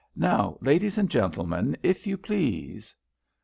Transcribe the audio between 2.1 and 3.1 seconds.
please!"